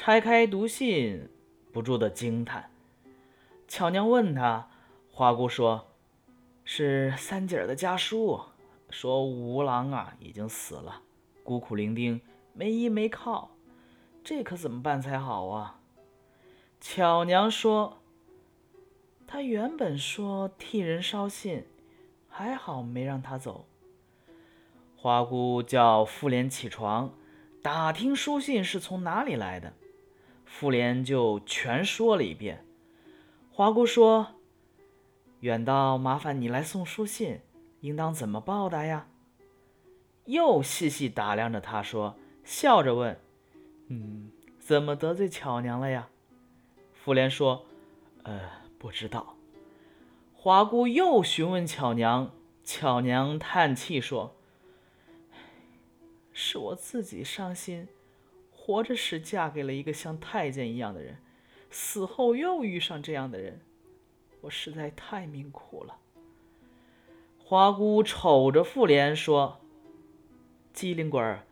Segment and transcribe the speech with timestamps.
[0.00, 1.28] 拆开读信，
[1.72, 2.70] 不住的惊叹。
[3.66, 4.70] 巧娘问他，
[5.10, 5.88] 花姑说
[6.64, 8.40] ：“是三姐儿的家书，
[8.90, 11.02] 说五郎啊已经死了，
[11.42, 12.20] 孤苦伶仃，
[12.52, 13.50] 没依没靠，
[14.22, 15.80] 这可怎么办才好啊？”
[16.80, 17.98] 巧娘说
[19.26, 21.66] ：“他原本说替人捎信，
[22.28, 23.66] 还好没让他走。”
[24.96, 27.12] 花姑叫妇联起床，
[27.60, 29.72] 打听书信是从哪里来的。
[30.50, 32.64] 妇联就全说了一遍。
[33.52, 34.34] 华姑说
[35.40, 37.40] ：“远道麻烦你来送书信，
[37.80, 39.06] 应当怎么报答呀？”
[40.24, 43.20] 又细细打量着他，说，笑着问
[43.88, 46.08] ：“嗯，怎么得罪巧娘了呀？”
[46.92, 47.66] 妇联说
[48.24, 48.40] ：“呃，
[48.78, 49.36] 不知道。”
[50.34, 52.32] 华姑又询问巧娘，
[52.64, 54.34] 巧娘叹气说。
[56.32, 57.88] 是我自己伤心，
[58.68, 61.16] 活着时嫁给了一个像太监一样的人，
[61.70, 63.62] 死后又遇上这样的人，
[64.42, 65.96] 我实在太命苦了。
[67.38, 69.60] 花姑瞅着妇联说
[70.74, 71.46] ：“机灵鬼儿，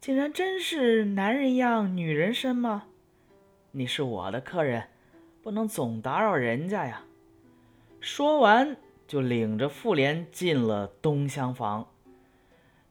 [0.00, 2.88] 竟然真是男人样女人身吗？
[3.70, 4.88] 你是我的客人，
[5.40, 7.04] 不能总打扰人家呀。”
[8.02, 11.86] 说完，就领着妇联进了东厢房。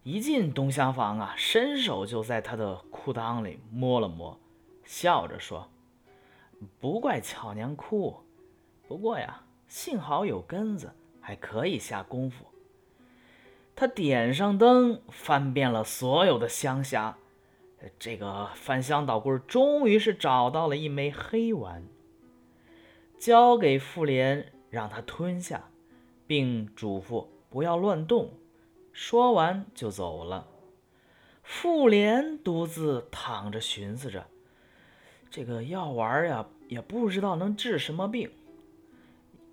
[0.07, 4.39] 一进东厢房啊，伸手就在他的裤裆里摸了摸，
[4.85, 5.69] 笑着说
[6.79, 8.15] ：“不怪巧娘哭，
[8.87, 12.45] 不过呀，幸好有根子，还可以下功夫。”
[13.75, 17.15] 他点上灯，翻遍了所有的香匣，
[17.99, 21.83] 这个翻箱倒柜，终于是找到了一枚黑丸，
[23.19, 25.65] 交给妇联，让他吞下，
[26.25, 28.31] 并嘱咐不要乱动。
[28.99, 30.47] 说完就走了。
[31.43, 34.25] 妇联独自躺着寻思着，
[35.29, 38.31] 这个药丸呀，也不知道能治什么病。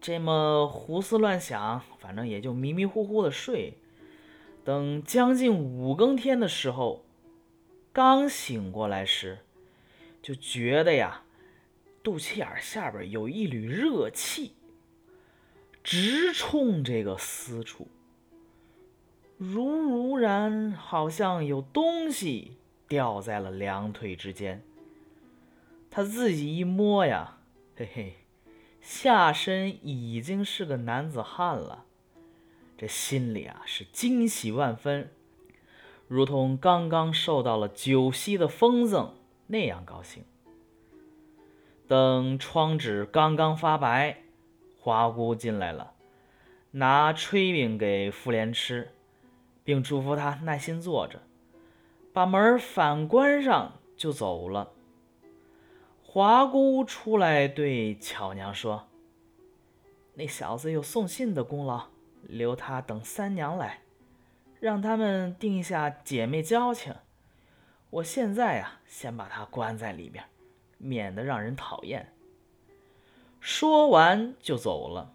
[0.00, 3.76] 这么胡思乱想，反正也就迷迷糊糊的睡。
[4.64, 7.04] 等将近五更天的时候，
[7.92, 9.40] 刚醒过来时，
[10.22, 11.22] 就觉得呀，
[12.02, 14.54] 肚脐眼下边有一缕热气，
[15.82, 17.88] 直冲这个私处。
[19.36, 22.56] 如如然，好像有东西
[22.86, 24.62] 掉在了两腿之间。
[25.90, 27.38] 他自己一摸呀，
[27.76, 28.14] 嘿嘿，
[28.80, 31.84] 下身已经是个男子汉了。
[32.76, 35.10] 这心里啊是惊喜万分，
[36.08, 39.14] 如同刚刚受到了九溪的风赠
[39.48, 40.24] 那样高兴。
[41.86, 44.22] 等窗纸刚刚发白，
[44.80, 45.92] 花姑进来了，
[46.70, 48.90] 拿炊饼给妇联吃。
[49.64, 51.22] 并嘱咐他耐心坐着，
[52.12, 54.72] 把门反关上就走了。
[56.02, 58.86] 华姑出来对巧娘说
[60.14, 61.86] ：“那小子有送信的功劳，
[62.22, 63.80] 留他等三娘来，
[64.60, 66.94] 让他们定一下姐妹交情。
[67.91, 70.25] 我现在啊，先把他关在里边，
[70.78, 72.12] 免得让人讨厌。”
[73.41, 75.12] 说完就走了。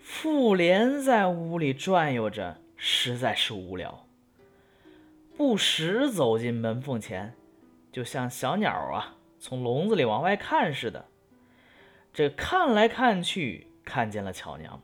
[0.00, 2.63] 妇联在屋里转悠着。
[2.76, 4.06] 实在是无聊，
[5.36, 7.34] 不时走进门缝前，
[7.90, 11.06] 就像小鸟啊从笼子里往外看似的。
[12.12, 14.80] 这看来看去，看见了巧娘，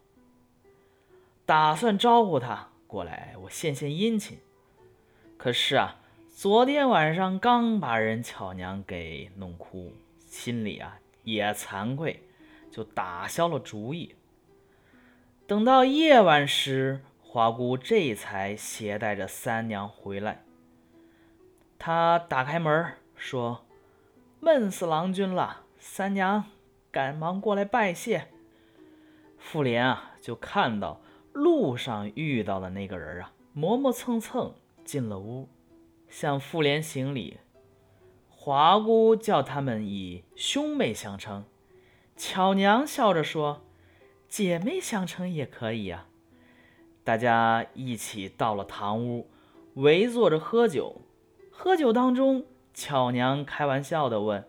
[1.44, 4.38] 打算招呼她过来，我献献殷勤。
[5.36, 9.92] 可是啊，昨天晚上刚把人巧娘给弄哭，
[10.26, 12.22] 心里啊也惭愧，
[12.70, 14.14] 就打消了主意。
[15.46, 17.00] 等到夜晚时。
[17.32, 20.42] 花姑这才携带着三娘回来。
[21.78, 23.64] 他打开门说
[24.42, 26.46] ：“闷死郎君了，三娘
[26.90, 28.26] 赶忙过来拜谢。”
[29.38, 31.00] 妇联啊，就看到
[31.32, 34.52] 路上遇到的那个人啊，磨磨蹭蹭
[34.84, 35.49] 进了屋，
[36.08, 37.38] 向妇联行礼。
[38.28, 41.44] 华姑叫他们以兄妹相称，
[42.16, 43.62] 巧娘笑着说
[44.28, 46.06] ：“姐妹相称也可以呀。”
[47.10, 49.28] 大家一起到了堂屋，
[49.74, 51.00] 围坐着喝酒。
[51.50, 54.48] 喝酒当中，巧娘开玩笑的问：“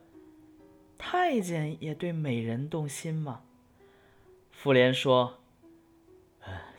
[0.95, 3.41] 太监也对美人动心吗？”
[4.53, 5.39] 妇联说：“，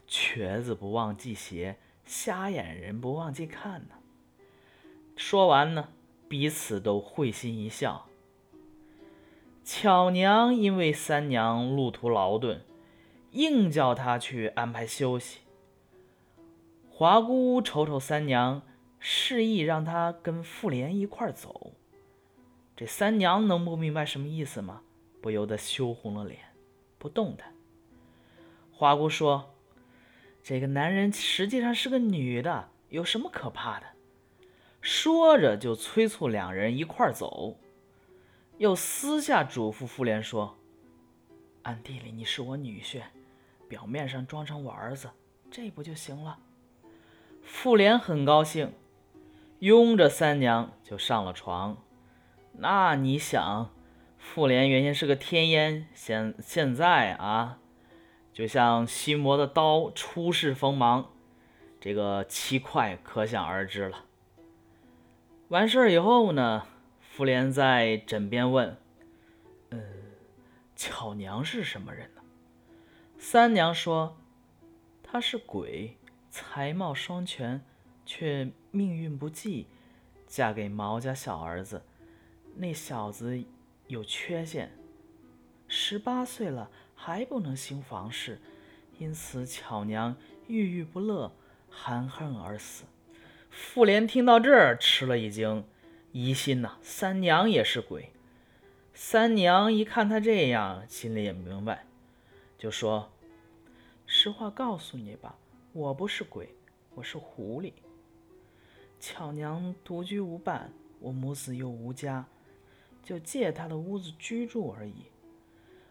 [0.07, 3.97] 瘸子不忘系鞋，瞎眼人不忘记看呢。”
[5.19, 5.89] 说完呢，
[6.29, 8.07] 彼此都会心一笑。
[9.65, 12.65] 巧娘因为三娘路途劳顿，
[13.33, 15.41] 硬叫她去安排休息。
[17.03, 18.63] 华姑瞅瞅三娘，
[19.01, 21.73] 示意让她跟妇联一块走。
[22.77, 24.83] 这三娘能不明白什么意思吗？
[25.21, 26.39] 不由得羞红了脸，
[26.99, 27.53] 不动弹。
[28.71, 29.53] 花姑说
[30.45, 33.87] ：“这个男人实际上是个女的，有什么可怕的？”
[34.81, 37.59] 说着就催促两人一块儿走，
[38.59, 40.57] 又私下嘱咐妇联说
[41.65, 43.03] ：“暗地里你是我女婿，
[43.67, 45.11] 表面上装成我儿子，
[45.51, 46.39] 这不就行了？”
[47.43, 48.73] 妇联很高兴。
[49.59, 51.77] 拥着三娘就上了床，
[52.55, 53.71] 那你想，
[54.19, 57.61] 妇联原先是个天烟，现现在啊，
[58.33, 61.13] 就像心魔的刀，出世锋芒，
[61.81, 64.07] 这个七快可想而知了。
[65.47, 66.67] 完事儿以后呢，
[67.01, 68.77] 妇联在枕边问
[69.71, 69.79] ：“呃，
[70.75, 72.23] 巧娘是什么人呢？”
[73.17, 74.17] 三娘说
[75.05, 75.97] ：“她是鬼，
[76.33, 77.63] 才貌双全。”
[78.05, 79.69] 却命运不济，
[80.27, 81.85] 嫁给毛家小儿子。
[82.57, 83.45] 那小子
[83.87, 84.73] 有缺陷，
[85.69, 88.41] 十八岁了还不能行房事，
[88.99, 90.17] 因此巧娘
[90.49, 91.33] 郁郁不乐，
[91.71, 92.85] 含恨而死。
[93.51, 95.65] 妇联听到这儿吃了一惊，
[96.11, 98.11] 疑心呐，三娘也是鬼。
[98.93, 101.87] 三娘一看他这样，心里也明白，
[102.59, 103.13] 就说
[104.07, 105.37] ：“实话告诉你吧，
[105.73, 106.55] 我不是鬼，
[106.95, 107.73] 我是狐狸。”
[109.01, 110.71] 巧娘独居无伴，
[111.01, 112.27] 我母子又无家，
[113.03, 115.07] 就借她的屋子居住而已。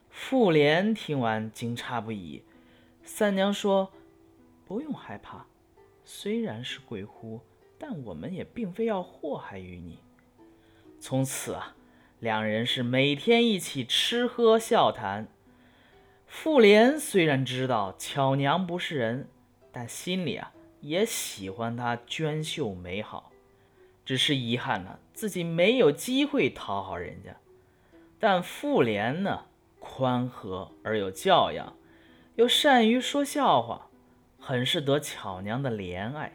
[0.09, 2.43] 妇联听完惊诧不已。
[3.03, 3.91] 三娘说
[4.65, 5.45] ：“不用害怕，
[6.05, 7.41] 虽然是鬼狐，
[7.79, 9.97] 但我们也并非要祸害于你。”
[11.01, 11.75] 从此啊，
[12.19, 15.27] 两人是每天一起吃喝笑谈。
[16.27, 19.27] 妇联虽然知道巧娘不是人，
[19.71, 20.51] 但心里啊。
[20.81, 23.31] 也喜欢她娟秀美好，
[24.03, 27.35] 只是遗憾呢，自己没有机会讨好人家。
[28.19, 29.45] 但妇联呢，
[29.79, 31.75] 宽和而有教养，
[32.35, 33.89] 又善于说笑话，
[34.39, 36.33] 很是得巧娘的怜爱。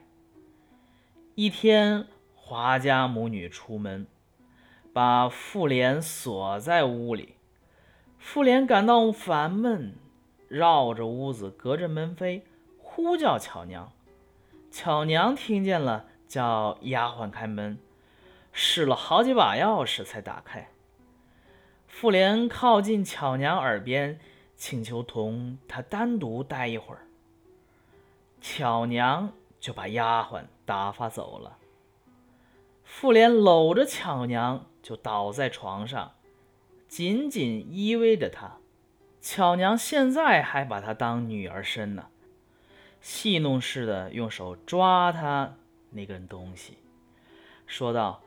[1.35, 2.07] 一天，
[2.37, 4.07] 华家母女出门，
[4.93, 7.35] 把妇联锁在屋里。
[8.17, 9.97] 妇联感到烦闷，
[10.47, 12.43] 绕着屋子，隔着门扉
[12.97, 13.93] 呼叫巧娘。
[14.71, 17.79] 巧娘听见了，叫丫鬟开门，
[18.53, 20.71] 试了好几把钥匙才打开。
[21.87, 24.19] 妇联靠近巧娘耳边，
[24.57, 27.03] 请求同她单独待一会儿。
[28.41, 31.59] 巧娘就把丫鬟打发走了。
[32.83, 36.15] 妇联搂着巧娘就倒在床上，
[36.89, 38.57] 紧紧依偎着她。
[39.21, 42.07] 巧娘现在还把她当女儿身呢。
[43.07, 45.55] 戏弄似的用手抓他
[45.91, 46.77] 那根东西，
[47.65, 48.21] 说道：“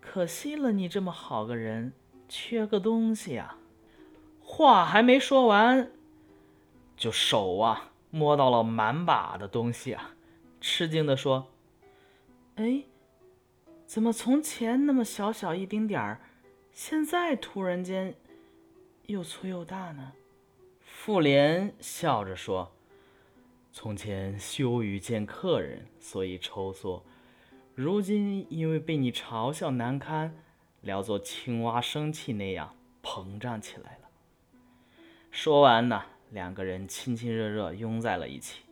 [0.00, 1.92] 可惜了，你这么好个人，
[2.28, 3.58] 缺个东西啊！”
[4.40, 5.90] 话还没说完，
[6.96, 10.14] 就手啊摸到了满把的东西啊，
[10.60, 11.48] 吃惊的说
[12.54, 12.84] ：“哎，
[13.86, 16.20] 怎么从前那么小小一丁点儿，
[16.70, 18.14] 现在突然间
[19.06, 20.12] 又粗又大呢？”
[20.80, 22.70] 妇联笑着说。
[23.76, 27.02] 从前羞于见客人，所以抽缩；
[27.74, 30.32] 如今因为被你嘲笑难堪，
[30.80, 34.08] 聊作青蛙生气那样膨胀起来了。
[35.32, 38.62] 说完呢，两个人亲亲热热拥在了一起。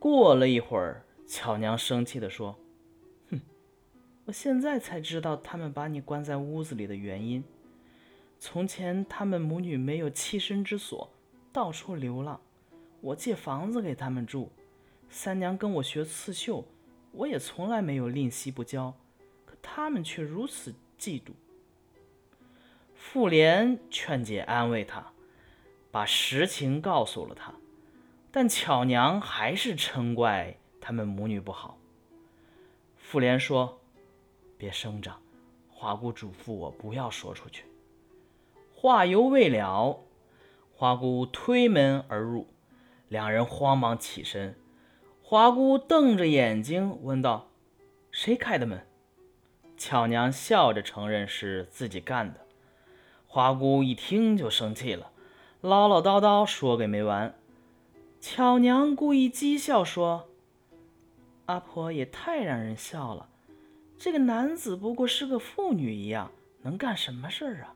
[0.00, 2.58] 过了一会儿，巧娘生气地说
[3.30, 3.40] ：“哼，
[4.24, 7.44] 我现在才知道他们把你关在屋子里的原因。
[8.40, 11.08] 从前他们母女没有栖身之所，
[11.52, 12.40] 到处流浪。”
[13.04, 14.50] 我借房子给他们住，
[15.10, 16.64] 三娘跟我学刺绣，
[17.12, 18.94] 我也从来没有吝惜不教，
[19.44, 21.32] 可他们却如此嫉妒。
[22.94, 25.12] 妇联劝解安慰他，
[25.90, 27.52] 把实情告诉了他，
[28.32, 31.76] 但巧娘还是嗔怪他们母女不好。
[32.96, 33.82] 妇联说
[34.56, 35.20] ：“别声张，
[35.68, 37.66] 花姑嘱咐我不要说出去。”
[38.74, 40.00] 话犹未了，
[40.72, 42.46] 花姑推门而入。
[43.08, 44.56] 两人慌忙起身，
[45.22, 47.50] 华姑瞪着眼睛问道
[48.10, 48.86] ：“谁开的门？”
[49.76, 52.40] 巧娘笑着承认是自己干的。
[53.26, 55.10] 华姑一听就生气了，
[55.60, 57.34] 唠唠叨叨说个没完。
[58.20, 60.28] 巧娘故意讥笑说
[61.46, 63.28] ：“阿婆也太让人笑了，
[63.98, 66.30] 这个男子不过是个妇女一样，
[66.62, 67.74] 能干什么事儿啊？”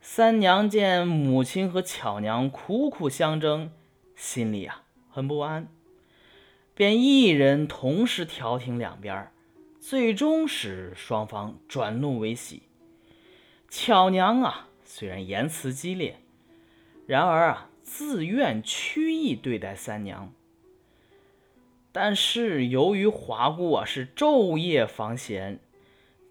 [0.00, 3.70] 三娘见母亲和巧娘苦苦相争。
[4.14, 5.68] 心里啊很不安，
[6.74, 9.30] 便一人同时调停两边，
[9.80, 12.62] 最终使双方转怒为喜。
[13.68, 16.20] 巧娘啊，虽然言辞激烈，
[17.06, 20.32] 然而啊，自愿屈意对待三娘。
[21.90, 25.60] 但是由于华姑啊是昼夜防闲，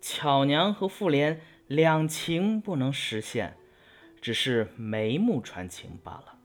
[0.01, 3.57] 巧娘和妇联两情不能实现，
[4.21, 6.39] 只是眉目传情罢了。